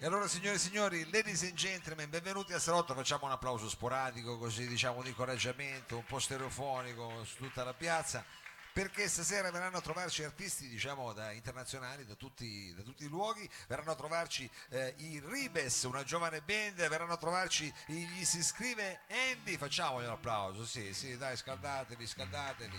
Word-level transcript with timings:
E 0.00 0.06
allora 0.06 0.28
signore 0.28 0.54
e 0.54 0.58
signori, 0.60 1.10
ladies 1.10 1.42
and 1.42 1.54
gentlemen, 1.54 2.08
benvenuti 2.08 2.52
a 2.52 2.60
Salotto, 2.60 2.94
facciamo 2.94 3.24
un 3.24 3.32
applauso 3.32 3.68
sporadico, 3.68 4.38
così 4.38 4.68
diciamo 4.68 5.02
di 5.02 5.08
incoraggiamento, 5.08 5.96
un 5.96 6.04
po' 6.04 6.20
stereofonico 6.20 7.24
su 7.24 7.38
tutta 7.38 7.64
la 7.64 7.74
piazza, 7.74 8.24
perché 8.72 9.08
stasera 9.08 9.50
verranno 9.50 9.78
a 9.78 9.80
trovarci 9.80 10.22
artisti 10.22 10.68
diciamo 10.68 11.12
da 11.12 11.32
internazionali 11.32 12.06
da 12.06 12.14
tutti, 12.14 12.72
da 12.76 12.82
tutti 12.82 13.06
i 13.06 13.08
luoghi, 13.08 13.50
verranno 13.66 13.90
a 13.90 13.96
trovarci 13.96 14.48
eh, 14.68 14.94
i 14.98 15.20
Ribes, 15.20 15.82
una 15.82 16.04
giovane 16.04 16.42
band, 16.42 16.76
verranno 16.86 17.14
a 17.14 17.16
trovarci 17.16 17.74
gli 17.86 18.24
si 18.24 18.44
scrive 18.44 19.00
Andy, 19.08 19.56
facciamogli 19.56 20.04
un 20.04 20.12
applauso, 20.12 20.64
sì, 20.64 20.94
sì, 20.94 21.16
dai, 21.16 21.36
scaldatevi, 21.36 22.06
scaldatevi, 22.06 22.78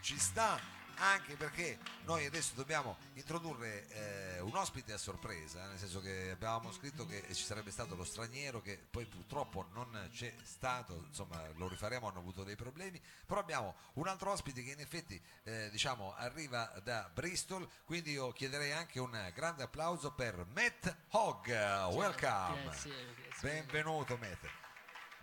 ci 0.00 0.18
sta 0.18 0.58
anche 0.96 1.36
perché 1.36 1.78
noi 2.04 2.26
adesso 2.26 2.52
dobbiamo 2.54 2.96
introdurre 3.14 3.88
eh, 3.88 4.40
un 4.40 4.54
ospite 4.56 4.92
a 4.92 4.98
sorpresa, 4.98 5.66
nel 5.66 5.78
senso 5.78 6.00
che 6.00 6.30
avevamo 6.32 6.72
scritto 6.72 7.06
che 7.06 7.24
ci 7.32 7.44
sarebbe 7.44 7.70
stato 7.70 7.94
lo 7.94 8.04
straniero 8.04 8.60
che 8.60 8.78
poi 8.90 9.04
purtroppo 9.06 9.68
non 9.72 10.08
c'è 10.12 10.32
stato, 10.42 11.04
insomma 11.06 11.42
lo 11.56 11.68
rifaremo, 11.68 12.08
hanno 12.08 12.18
avuto 12.18 12.44
dei 12.44 12.56
problemi, 12.56 13.00
però 13.26 13.40
abbiamo 13.40 13.74
un 13.94 14.08
altro 14.08 14.30
ospite 14.30 14.62
che 14.62 14.70
in 14.72 14.80
effetti 14.80 15.20
eh, 15.44 15.68
diciamo 15.70 16.14
arriva 16.14 16.72
da 16.82 17.10
Bristol, 17.12 17.68
quindi 17.84 18.12
io 18.12 18.32
chiederei 18.32 18.72
anche 18.72 19.00
un 19.00 19.30
grande 19.34 19.62
applauso 19.62 20.12
per 20.12 20.44
Matt 20.54 20.94
Hogg, 21.10 21.46
welcome, 21.48 22.62
Grazie, 22.64 23.14
grazie. 23.14 23.50
benvenuto 23.50 24.16
Matt, 24.16 24.46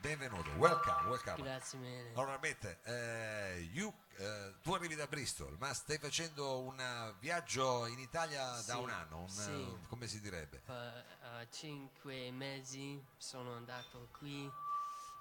benvenuto, 0.01 0.49
welcome, 0.57 1.07
welcome. 1.09 1.41
Grazie 1.43 1.77
mille. 1.79 2.09
Allora, 2.13 2.39
Matt, 2.41 2.77
eh, 2.87 3.69
you, 3.71 3.93
eh, 4.17 4.55
tu 4.61 4.73
arrivi 4.73 4.95
da 4.95 5.05
Bristol, 5.07 5.55
ma 5.59 5.73
stai 5.73 5.97
facendo 5.99 6.59
un 6.61 7.15
viaggio 7.19 7.85
in 7.85 7.99
Italia 7.99 8.43
da 8.43 8.61
Sì, 8.61 8.77
un 8.77 8.89
anno, 8.89 9.17
un, 9.19 9.29
sì. 9.29 9.51
eh, 9.51 9.87
come 9.87 10.07
si 10.07 10.19
direbbe? 10.19 10.61
Per 10.65 11.05
eh, 11.39 11.47
cinque 11.52 12.31
mesi 12.31 13.03
sono 13.17 13.53
andato 13.55 14.09
qui. 14.17 14.52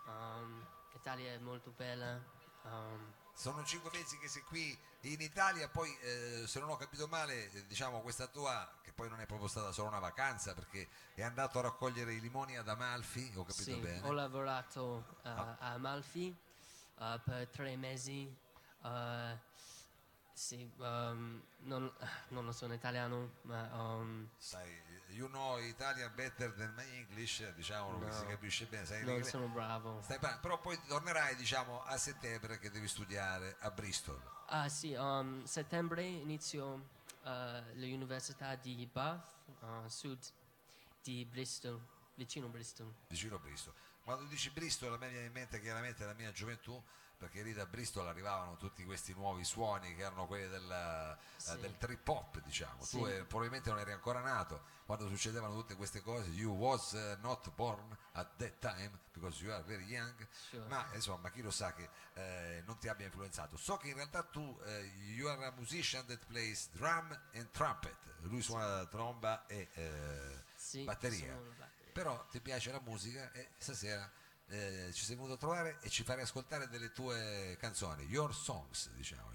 Um, 0.06 0.66
L'Italia 0.92 1.32
è 1.32 1.38
molto 1.38 1.70
bella. 1.76 2.20
um, 2.62 3.12
Sono 3.34 3.62
cinque 3.64 3.90
mesi 3.92 4.18
che 4.18 4.28
sei 4.28 4.42
qui 4.42 4.76
in 5.02 5.20
Italia, 5.20 5.68
poi 5.68 5.96
eh, 6.02 6.44
se 6.46 6.60
non 6.60 6.68
ho 6.70 6.76
capito 6.76 7.06
male, 7.08 7.50
eh, 7.52 7.66
diciamo 7.66 8.00
questa 8.00 8.26
tua, 8.26 8.70
che 8.82 8.92
poi 8.92 9.08
non 9.08 9.20
è 9.20 9.26
proprio 9.26 9.48
stata 9.48 9.72
solo 9.72 9.88
una 9.88 9.98
vacanza, 9.98 10.52
perché 10.54 10.88
è 11.14 11.22
andato 11.22 11.58
a 11.58 11.62
raccogliere 11.62 12.12
i 12.12 12.20
limoni 12.20 12.56
ad 12.56 12.68
Amalfi, 12.68 13.32
ho 13.34 13.44
capito 13.44 13.62
sì, 13.62 13.74
bene? 13.76 14.06
ho 14.06 14.12
lavorato 14.12 15.04
eh, 15.24 15.28
Ah. 15.28 15.56
a 15.58 15.72
Amalfi 15.72 16.34
eh, 16.98 17.20
per 17.24 17.48
tre 17.48 17.76
mesi. 17.76 18.32
eh, 18.84 19.38
sì, 20.40 20.66
um, 20.78 21.38
non, 21.64 21.92
non 22.28 22.46
lo 22.46 22.52
so 22.52 22.64
in 22.64 22.72
italiano, 22.72 23.32
ma 23.42 23.68
um, 23.74 24.26
Sai, 24.38 24.74
you 25.10 25.28
know 25.28 25.58
Italian 25.58 26.10
better 26.14 26.50
than 26.54 26.72
my 26.74 26.96
English, 26.96 27.46
diciamo 27.52 27.98
che 27.98 28.06
No. 28.06 28.12
si 28.12 28.24
capisce 28.24 28.64
bene, 28.64 28.86
sai 28.86 29.04
non 29.04 29.22
sono 29.22 29.48
bravo. 29.48 30.00
Stai 30.00 30.18
parlando, 30.18 30.40
però 30.48 30.58
poi 30.58 30.80
tornerai 30.88 31.36
diciamo 31.36 31.82
a 31.84 31.98
settembre 31.98 32.58
che 32.58 32.70
devi 32.70 32.88
studiare 32.88 33.56
a 33.60 33.70
Bristol. 33.70 34.18
Ah 34.46 34.70
sì, 34.70 34.94
um, 34.94 35.44
settembre 35.44 36.04
inizio 36.06 36.86
eh, 37.22 37.62
l'università 37.74 38.54
di 38.54 38.88
Bath, 38.90 39.30
a 39.60 39.86
sud 39.90 40.18
di 41.02 41.22
Bristol, 41.26 41.78
vicino 42.14 42.48
Bristol. 42.48 42.90
vicino 43.08 43.36
a 43.36 43.38
Bristol. 43.38 43.74
Quando 44.02 44.24
dici 44.24 44.48
Bristol 44.48 44.94
a 44.94 44.96
me 44.96 45.10
viene 45.10 45.26
in 45.26 45.32
mente 45.32 45.60
chiaramente 45.60 46.06
la 46.06 46.14
mia 46.14 46.32
gioventù, 46.32 46.82
perché 47.20 47.42
lì 47.42 47.52
da 47.52 47.66
Bristol 47.66 48.06
arrivavano 48.06 48.56
tutti 48.56 48.82
questi 48.82 49.12
nuovi 49.12 49.44
suoni 49.44 49.94
che 49.94 50.00
erano 50.00 50.26
quelli 50.26 50.48
del, 50.48 50.70
eh, 50.72 51.16
Sì. 51.36 51.58
del 51.60 51.76
trip 51.76 52.08
hop, 52.08 52.40
diciamo. 52.40 52.78
Tu 52.78 53.04
Sì. 53.04 53.12
eh, 53.12 53.24
probabilmente 53.24 53.68
non 53.68 53.78
eri 53.78 53.92
ancora 53.92 54.20
nato 54.20 54.62
quando 54.86 55.06
succedevano 55.06 55.52
tutte 55.54 55.76
queste 55.76 56.00
cose. 56.00 56.30
You 56.30 56.54
was 56.54 56.94
eh, 56.94 57.18
not 57.20 57.50
born 57.50 57.94
at 58.12 58.26
that 58.38 58.58
time 58.58 58.98
because 59.12 59.44
you 59.44 59.52
are 59.52 59.62
very 59.64 59.84
young. 59.84 60.26
Sure. 60.48 60.66
Ma 60.68 60.88
insomma, 60.94 61.30
chi 61.30 61.42
lo 61.42 61.50
sa 61.50 61.74
che 61.74 61.90
eh, 62.14 62.62
non 62.64 62.78
ti 62.78 62.88
abbia 62.88 63.04
influenzato. 63.04 63.58
So 63.58 63.76
che 63.76 63.88
in 63.88 63.94
realtà 63.96 64.22
tu, 64.22 64.58
eh, 64.64 64.80
you 65.14 65.28
are 65.28 65.44
a 65.44 65.52
musician 65.52 66.06
that 66.06 66.24
plays 66.24 66.70
drum 66.72 67.10
and 67.34 67.50
trumpet. 67.50 67.96
Lui 68.22 68.40
suona 68.40 68.66
la 68.66 68.86
tromba 68.86 69.46
e 69.46 69.68
eh, 69.74 70.84
batteria. 70.84 71.34
batteria. 71.34 71.68
Però 71.92 72.26
ti 72.30 72.40
piace 72.40 72.72
la 72.72 72.80
musica 72.80 73.30
e 73.32 73.50
stasera 73.58 74.10
eh, 74.50 74.90
ci 74.92 75.04
sei 75.04 75.14
venuto 75.16 75.34
a 75.34 75.36
trovare 75.36 75.78
e 75.80 75.88
ci 75.88 76.02
farai 76.02 76.22
ascoltare 76.24 76.68
delle 76.68 76.92
tue 76.92 77.56
canzoni, 77.58 78.04
your 78.04 78.34
songs, 78.34 78.90
diciamo. 78.90 79.28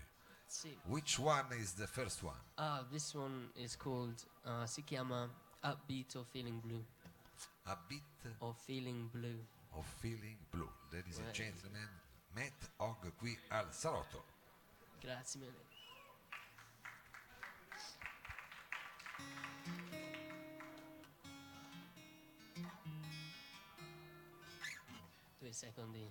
Sì. 0.47 0.77
Which 0.83 1.17
one 1.17 1.55
is 1.57 1.73
the 1.73 1.87
first 1.87 2.21
one? 2.21 2.39
Ah, 2.55 2.85
this 2.89 3.13
one 3.13 3.49
is 3.55 3.75
called, 3.75 4.23
uh, 4.43 4.65
si 4.65 4.83
chiama 4.83 5.29
Upbeat 5.61 6.15
or 6.15 6.25
Feeling 6.25 6.61
Blue. 6.61 6.85
A 7.63 7.75
Beat 7.87 8.03
Or 8.39 8.53
Feeling 8.55 9.09
Blue. 9.09 9.43
of 9.71 9.85
Feeling 9.99 10.37
Blue. 10.51 10.71
Ladies 10.91 11.17
and 11.17 11.27
Eh. 11.29 11.31
gentlemen, 11.31 11.89
Matt 12.29 12.71
Hogg 12.77 13.11
qui 13.15 13.37
al 13.49 13.73
Salotto. 13.73 14.23
Grazie 14.99 15.39
mille. 15.39 15.63
to 25.45 25.51
a 25.51 25.53
secondary 25.53 26.09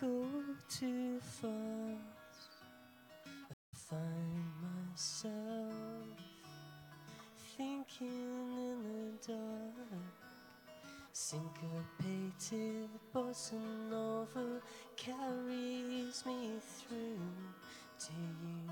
go 0.00 0.26
too 0.68 1.20
fast. 1.20 1.52
I 3.26 3.54
find 3.72 4.44
myself 4.60 5.72
thinking 7.56 8.08
in 8.58 9.16
the 9.20 9.32
dark. 9.32 10.02
Syncopated 11.12 12.88
bossa 13.14 13.60
nova 13.88 14.60
carries 14.96 16.24
me 16.26 16.58
through 16.60 17.20
to 18.00 18.12
you. 18.42 18.70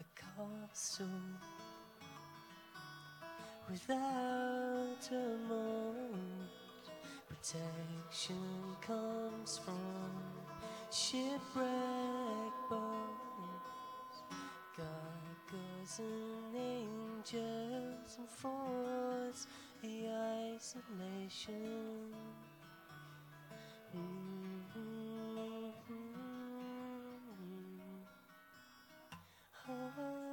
A 0.00 0.04
castle 0.18 1.06
without 3.72 5.08
a 5.10 5.38
moan. 5.48 6.48
Protection 7.26 8.76
comes 8.86 9.58
from 9.64 10.10
shipwreck 10.90 12.54
bones. 12.68 14.16
God 14.76 15.36
goes 15.50 16.00
and 16.00 16.54
angels 16.54 18.18
and 18.18 18.28
force 18.28 19.46
the 19.80 20.08
isolation. 20.54 22.12
Mm 23.94 24.62
-hmm. 24.74 25.72
oh. 29.68 30.31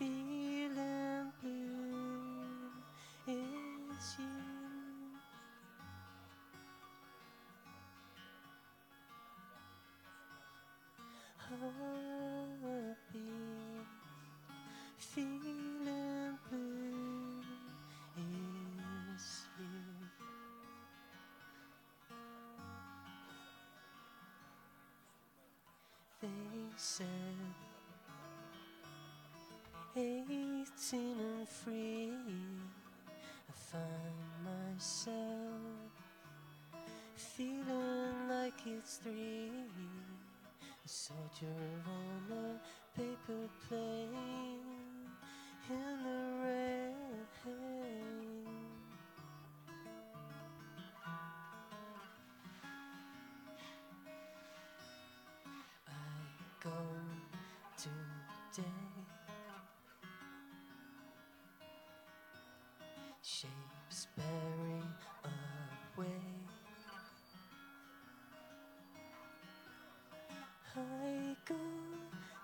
feeling 0.00 1.30
blue. 1.42 2.70
is 3.28 4.16
you. 4.18 4.24
Feeling 14.98 16.38
blue. 16.48 17.42
You. 18.16 19.66
They 26.20 26.28
said. 26.76 27.29
And 30.92 31.46
free. 31.46 32.10
I 33.06 33.52
find 33.52 34.30
myself 34.42 35.92
feeling 37.14 38.28
like 38.30 38.54
it's 38.66 38.96
three. 38.96 39.52
A 40.62 40.88
soldier 40.88 41.60
on 41.86 42.32
a 42.32 42.98
paper 42.98 43.46
plane 43.68 44.64
in 45.68 46.02
the 46.02 46.22
rain. 46.44 46.94
I 55.86 56.64
go 56.64 56.99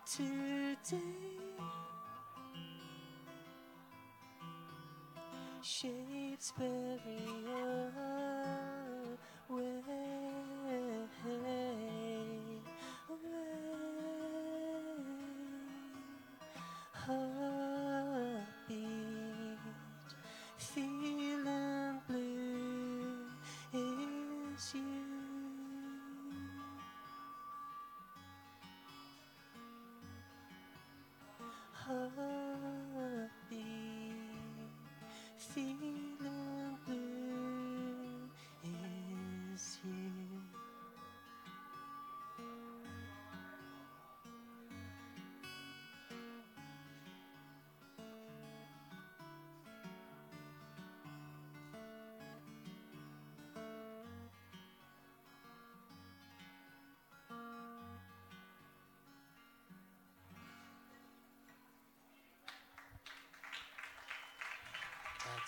today 0.06 1.00
Shakespeare. 5.62 7.00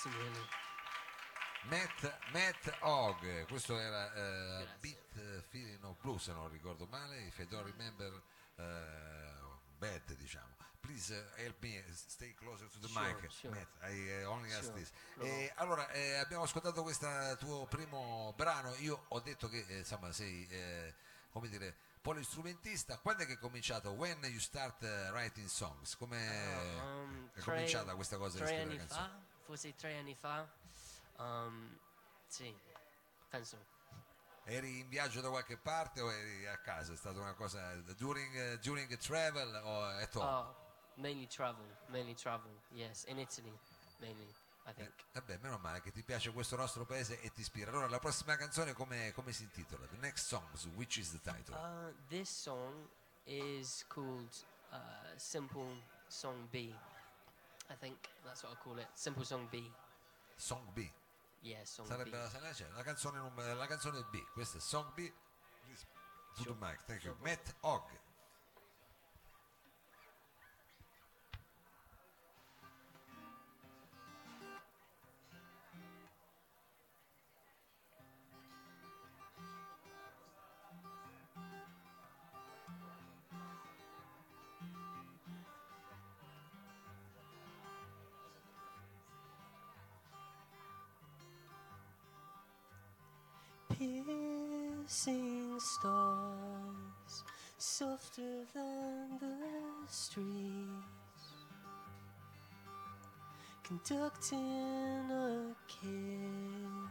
Mille. 0.08 0.46
Matt, 1.62 2.18
Matt 2.32 2.76
Hogg, 2.80 3.46
questo 3.48 3.78
era 3.78 4.08
Grazie. 4.08 4.76
Beat 4.80 5.16
eh, 5.16 5.42
Feeling 5.48 5.82
of 5.84 5.96
Blue 6.00 6.18
se 6.18 6.32
non 6.32 6.48
ricordo 6.48 6.86
male, 6.86 7.18
if 7.26 7.38
I 7.38 7.46
don't 7.46 7.66
remember 7.66 8.22
eh, 8.56 9.32
bad 9.78 10.12
diciamo. 10.14 10.56
Please 10.80 11.12
eh, 11.36 11.42
help 11.44 11.60
me 11.62 11.84
stay 11.92 12.32
closer 12.34 12.68
to 12.70 12.78
the 12.78 12.88
Sure, 12.88 13.04
mic, 13.20 13.30
sure. 13.30 13.52
Matt, 13.54 13.68
I 13.92 14.22
only 14.24 14.52
ask 14.52 14.64
Sure, 14.66 14.78
this. 14.78 14.92
no. 15.16 15.24
Eh, 15.24 15.52
allora, 15.56 15.90
eh, 15.90 16.14
abbiamo 16.16 16.44
ascoltato 16.44 16.82
questo 16.82 17.08
tuo 17.38 17.66
primo 17.66 18.32
brano, 18.36 18.74
io 18.76 19.04
ho 19.08 19.20
detto 19.20 19.48
che 19.48 19.64
eh, 19.68 19.78
insomma 19.78 20.10
sei, 20.12 20.48
come 21.30 21.48
dire, 21.48 21.74
polistrumentista, 22.00 22.96
quando 22.98 23.24
è 23.24 23.26
che 23.26 23.34
è 23.34 23.38
cominciato? 23.38 23.90
When 23.90 24.22
you 24.24 24.38
start 24.38 24.82
writing 25.12 25.48
songs? 25.48 25.96
Come 25.96 26.16
Um, 26.80 27.30
è 27.34 27.40
cominciata 27.40 27.94
questa 27.96 28.16
cosa 28.16 28.38
di 28.38 28.46
scrivere 28.46 28.76
canzoni? 28.76 29.08
fa, 29.08 29.20
forse 29.48 29.74
tre 29.74 29.96
anni 29.96 30.14
fa. 30.14 30.46
Um, 31.16 31.78
sì, 32.26 32.54
penso. 33.30 33.56
Eri 34.44 34.80
in 34.80 34.88
viaggio 34.88 35.22
da 35.22 35.30
qualche 35.30 35.56
parte 35.56 36.02
o 36.02 36.12
eri 36.12 36.46
a 36.46 36.58
casa? 36.58 36.92
È 36.92 36.96
stata 36.96 37.18
una 37.18 37.32
cosa 37.32 37.74
during, 37.96 38.34
eh, 38.34 38.58
during 38.58 38.94
travel 38.98 39.54
o 39.64 39.84
at 39.84 40.14
home? 40.14 40.26
Oh, 40.26 40.54
mainly 40.96 41.26
travel, 41.26 41.66
mainly 41.86 42.14
travel. 42.14 42.50
Yes, 42.72 43.04
in 43.04 43.18
Italy, 43.18 43.58
mainly. 44.00 44.34
I 44.66 44.74
think. 44.74 44.92
Vabbè, 45.12 45.38
meno 45.38 45.56
male 45.56 45.80
che 45.80 45.92
ti 45.92 46.02
piace 46.02 46.30
questo 46.30 46.54
nostro 46.56 46.84
paese 46.84 47.18
e 47.22 47.32
ti 47.32 47.40
ispira. 47.40 47.70
Allora, 47.70 47.88
la 47.88 47.98
prossima 47.98 48.36
canzone 48.36 48.74
come, 48.74 49.12
come 49.12 49.32
si 49.32 49.44
intitola? 49.44 49.86
The 49.86 49.96
next 49.96 50.26
songs, 50.26 50.66
which 50.74 50.98
is 50.98 51.10
the 51.10 51.20
title? 51.20 51.54
Uh, 51.54 51.94
this 52.08 52.28
song 52.28 52.86
is 53.24 53.82
called 53.88 54.28
uh, 54.72 54.76
Simple 55.16 55.74
Song 56.06 56.48
B. 56.50 56.74
I 57.70 57.74
think 57.74 57.96
that's 58.24 58.42
what 58.42 58.52
I 58.52 58.56
call 58.62 58.78
it. 58.78 58.86
Simple 58.94 59.24
Song 59.24 59.48
B. 59.50 59.70
Song 60.36 60.62
B. 60.74 60.90
Yeah, 61.42 61.64
Song 61.64 61.86
Sarebbe 61.86 62.10
B. 62.10 62.14
la, 62.14 62.52
cioè, 62.54 62.68
la, 62.74 62.82
canzone, 62.82 63.20
la 63.54 63.66
canzone 63.66 64.04
B. 64.10 64.22
Questa 64.32 64.58
è 64.58 64.60
Song 64.60 64.92
B. 64.94 65.10
Please, 65.62 65.86
the 66.44 66.54
mic, 66.58 66.84
thank 66.86 67.04
you. 67.04 67.14
Matt 67.20 67.54
Hogg. 67.60 68.07
Piercing 93.88 95.58
stars, 95.58 97.24
softer 97.56 98.44
than 98.52 99.18
the 99.18 99.36
streets, 99.86 101.24
conducting 103.62 105.10
a 105.10 105.54
kid, 105.66 106.90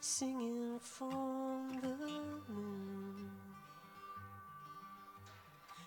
singing 0.00 0.78
from 0.80 1.80
the 1.82 1.96
moon. 2.50 3.30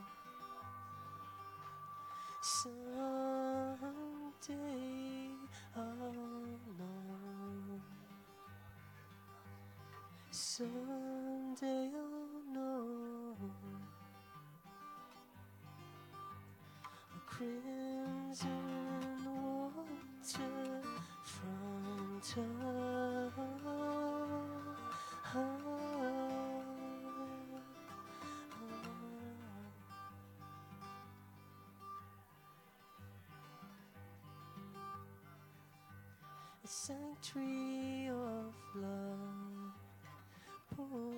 Someday 10.34 11.90
you'll 11.92 12.54
know. 12.54 13.36
A 17.14 17.20
crimson 17.26 18.48
water 19.26 20.82
from 21.22 22.22
Oh, 25.36 25.71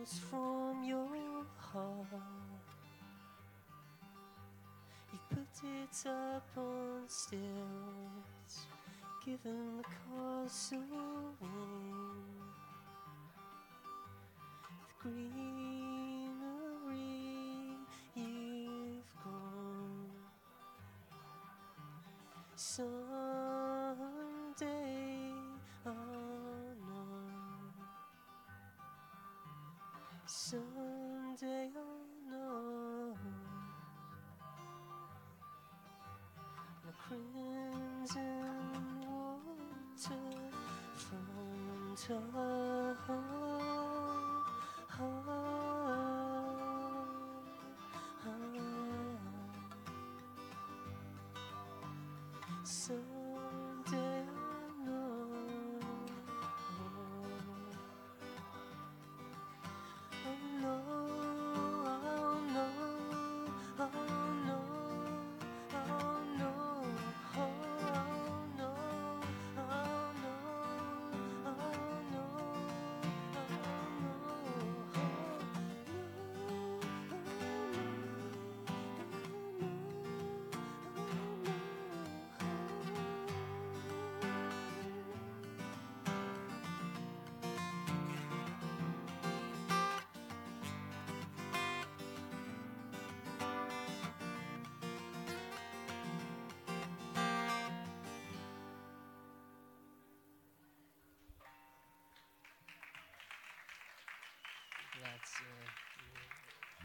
pours 0.04 0.20
from 0.30 0.84
your 0.84 1.08
heart. 1.58 2.08
You 5.12 5.20
put 5.30 5.48
it 5.64 6.08
up 6.08 6.48
on 6.58 7.04
stilts, 7.08 8.68
given 9.26 9.78
the 9.78 9.84
castle 9.84 10.80
wing. 11.42 12.26
The 14.62 15.10
greenery 15.10 16.28
you've 18.16 19.14
grown. 19.24 20.10
Someday 22.56 23.43
Someday 30.54 31.72
I'll 31.76 32.30
know 32.30 33.18
the 36.86 36.94
crimson 37.02 38.22
water 39.10 40.20
from 43.04 43.26
top. 44.88 45.24
So. 52.64 53.13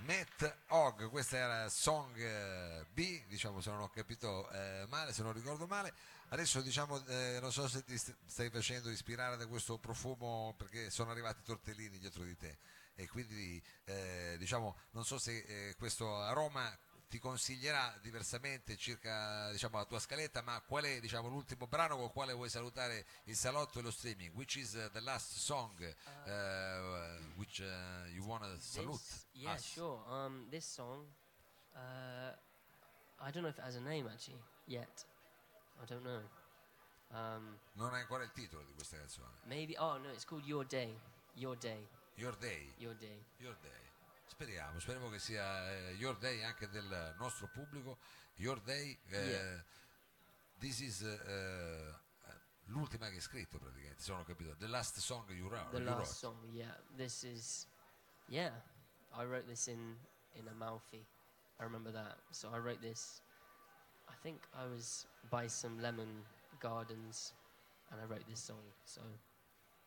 Matt 0.09 0.57
Hogg, 0.68 1.11
questa 1.11 1.37
era 1.37 1.68
Song 1.68 2.16
eh, 2.16 2.87
B, 2.92 3.26
diciamo 3.26 3.61
se 3.61 3.71
non 3.71 3.80
ho 3.80 3.90
capito 3.90 4.49
eh, 4.50 4.87
male, 4.88 5.12
se 5.12 5.23
non 5.23 5.33
ricordo 5.33 5.66
male. 5.66 5.92
Adesso 6.28 6.61
diciamo, 6.62 7.04
eh, 7.07 7.38
non 7.40 7.52
so 7.52 7.68
se 7.68 7.85
ti 7.85 7.99
st- 7.99 8.16
stai 8.26 8.49
facendo 8.49 8.90
ispirare 8.90 9.37
da 9.37 9.47
questo 9.47 9.78
profumo 9.78 10.54
perché 10.57 10.88
sono 10.90 11.11
arrivati 11.11 11.40
i 11.40 11.45
tortellini 11.45 11.99
dietro 11.99 12.23
di 12.25 12.37
te 12.37 12.59
e 12.95 13.07
quindi 13.07 13.62
eh, 13.85 14.37
diciamo, 14.38 14.76
non 14.92 15.04
so 15.04 15.18
se 15.18 15.38
eh, 15.47 15.75
questo 15.76 16.21
aroma 16.21 16.75
ti 17.08 17.18
consiglierà 17.18 17.96
diversamente 18.02 18.76
circa 18.76 19.50
diciamo, 19.50 19.78
la 19.78 19.84
tua 19.86 19.98
scaletta, 19.98 20.42
ma 20.42 20.60
qual 20.60 20.84
è 20.84 21.00
diciamo, 21.00 21.28
l'ultimo 21.28 21.66
brano 21.66 21.96
con 21.96 22.04
il 22.04 22.10
quale 22.10 22.32
vuoi 22.34 22.50
salutare 22.50 23.06
il 23.24 23.36
salotto 23.36 23.78
e 23.78 23.82
lo 23.82 23.90
streaming? 23.90 24.34
Which 24.34 24.56
is 24.56 24.74
uh, 24.74 24.90
the 24.92 25.00
last 25.00 25.32
song 25.38 25.72
uh, 25.82 27.18
which 27.36 27.60
uh, 27.60 28.06
you 28.12 28.24
want 28.24 28.42
to 28.44 28.60
salute 28.60 29.00
yeah, 29.32 29.54
us? 29.54 29.64
sure. 29.64 30.00
Um, 30.08 30.46
this 30.50 30.66
song, 30.66 31.06
uh, 31.74 32.32
I 33.20 33.30
don't 33.30 33.42
know 33.42 33.48
if 33.48 33.58
it 33.58 33.64
has 33.64 33.76
a 33.76 33.80
name 33.80 34.06
actually 34.06 34.42
yet. 34.66 35.04
I 35.80 35.86
don't 35.86 36.02
know. 36.04 36.20
Um, 37.10 37.58
Non 37.76 37.94
hai 37.94 38.00
ancora 38.02 38.22
il 38.22 38.32
titolo 38.32 38.62
di 38.64 38.74
questa 38.74 38.98
canzone. 38.98 39.38
maybe. 39.44 39.74
Oh 39.78 39.96
no, 39.96 40.10
it's 40.10 40.26
called 40.26 40.44
Your 40.44 40.66
Day. 40.66 40.94
Your 41.34 41.56
Day. 41.56 41.86
Your 42.16 42.36
Day. 42.36 42.74
Your 42.76 42.94
Day. 42.96 43.24
Your 43.38 43.56
Day. 43.62 43.88
Speriamo, 44.28 44.78
speriamo 44.78 45.08
che 45.08 45.18
sia 45.18 45.70
eh, 45.73 45.92
Your 45.94 46.16
Day 46.18 46.42
anche 46.42 46.68
del 46.68 47.14
nostro 47.18 47.49
pubblico. 47.49 47.99
Your 48.37 48.61
Day, 48.62 48.97
eh, 49.08 49.26
Yeah. 49.30 49.64
this 50.61 50.80
is 50.80 51.02
eh, 51.02 51.18
eh, 51.26 51.94
l'ultima 52.66 53.08
che 53.08 53.14
hai 53.14 53.20
scritto 53.20 53.58
praticamente, 53.58 54.00
se 54.02 54.11
non 54.12 54.20
ho 54.20 54.25
capito. 54.25 54.54
The 54.56 54.68
last 54.68 54.99
song 54.99 55.28
you 55.30 55.49
wrote. 55.49 55.70
The 55.70 55.78
you 55.78 55.85
last 55.85 55.99
wrote. 55.99 56.14
song. 56.14 56.54
Yeah. 56.54 56.76
This 56.97 57.25
is. 57.25 57.66
Yeah, 58.28 58.52
I 59.12 59.25
wrote 59.25 59.47
this 59.47 59.66
in 59.66 59.97
in 60.35 60.47
Amalfi. 60.47 61.04
I 61.58 61.64
remember 61.64 61.90
that. 61.92 62.18
So 62.30 62.50
I 62.52 62.58
wrote 62.58 62.80
this. 62.80 63.23
I 64.08 64.14
think 64.23 64.47
I 64.54 64.66
was 64.66 65.06
by 65.30 65.49
some 65.49 65.80
lemon 65.80 66.25
gardens, 66.61 67.32
and 67.90 68.00
I 68.00 68.04
wrote 68.04 68.25
this 68.28 68.40
song. 68.44 68.62
So 68.85 69.00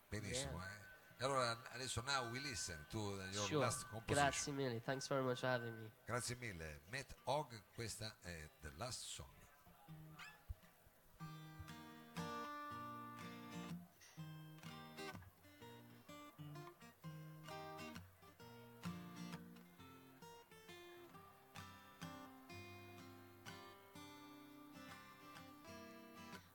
Benissimo. 0.10 0.58
Yeah. 0.58 0.81
Allora 1.22 1.58
adesso 1.74 2.02
now 2.02 2.30
we 2.32 2.40
listen 2.40 2.86
to 2.90 2.98
your 3.32 3.46
sure. 3.46 3.60
last 3.60 3.88
composition. 3.90 4.24
Grazie 4.24 4.54
mille. 4.54 4.82
Thanks 4.82 5.08
very 5.08 5.24
much 5.24 5.40
for 5.40 5.50
having 5.50 5.74
me. 5.78 5.90
Grazie 6.06 6.36
mille. 6.36 6.82
Matt 6.90 7.16
Hogg, 7.26 7.54
questa 7.74 8.18
è 8.22 8.50
The 8.60 8.72
Last 8.78 9.06
Song. 9.06 9.30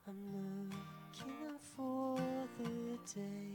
I'm 0.09 0.31
looking 0.31 1.59
for 1.75 2.15
the 2.57 2.97
day 3.13 3.46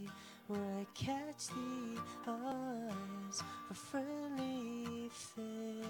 where 0.52 0.80
I 0.80 0.86
catch 0.94 1.48
the 1.48 2.00
eyes 2.28 3.40
of 3.40 3.70
a 3.70 3.74
friendly 3.74 5.08
face. 5.10 5.86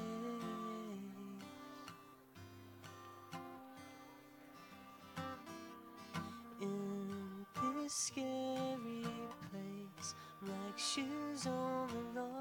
In 6.62 7.47
this 7.83 7.92
scary 7.92 9.07
place, 9.50 10.14
like 10.42 10.78
shoes 10.78 11.47
on 11.47 11.88
the 12.14 12.21
line, 12.21 12.32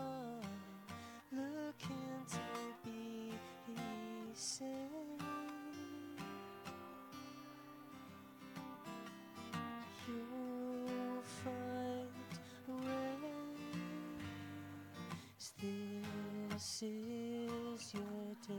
This 16.62 16.84
is 16.84 17.94
your 17.96 18.36
day. 18.48 18.54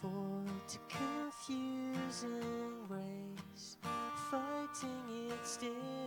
For 0.00 0.42
to 0.68 0.78
confusing 0.88 2.88
ways, 2.88 3.76
fighting 4.30 5.28
it 5.28 5.46
still, 5.46 6.03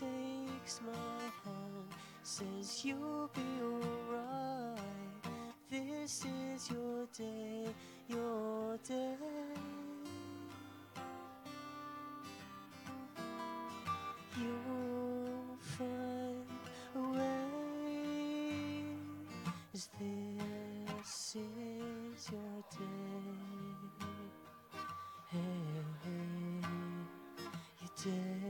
takes 0.00 0.80
my 0.86 0.92
hand, 1.44 1.88
says 2.22 2.82
you'll 2.82 3.28
be 3.34 3.42
alright. 3.62 4.78
This 5.70 6.24
is 6.24 6.70
your 6.70 7.06
day, 7.16 7.66
your 8.08 8.78
day. 8.88 9.16
You'll 14.38 15.58
find 15.60 16.46
a 16.96 16.98
way. 17.18 18.84
This 19.72 21.36
is 21.36 22.30
your 22.32 22.64
day. 22.78 22.88
Hey, 25.30 25.38
hey, 26.04 26.62
your 27.80 27.90
day. 28.04 28.41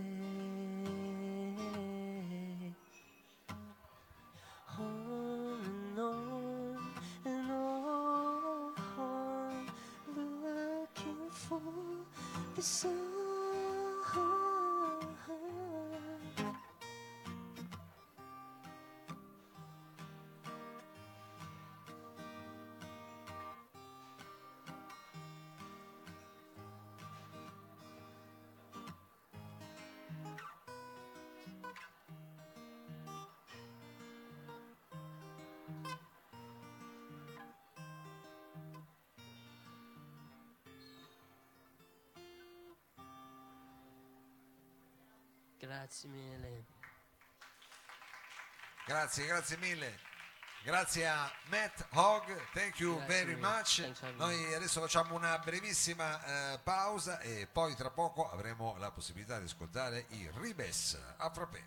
episode. 12.62 13.11
Grazie 45.72 46.08
mille. 46.10 46.64
Grazie, 48.86 49.26
grazie 49.26 49.56
mille. 49.56 49.98
Grazie 50.64 51.08
a 51.08 51.32
Matt 51.46 51.86
Hogg, 51.92 52.26
thank 52.52 52.78
you 52.78 52.96
Grazie 52.96 53.06
very 53.24 53.34
mille. 53.34 53.48
much. 53.48 53.92
Noi 54.16 54.54
adesso 54.54 54.80
facciamo 54.82 55.14
una 55.14 55.38
brevissima 55.38 56.52
eh, 56.52 56.58
pausa 56.62 57.20
e 57.20 57.48
poi 57.50 57.74
tra 57.74 57.90
poco 57.90 58.30
avremo 58.30 58.76
la 58.78 58.90
possibilità 58.90 59.38
di 59.38 59.46
ascoltare 59.46 60.04
i 60.10 60.30
Ribes 60.34 60.98
a 61.16 61.30
frappè. 61.30 61.62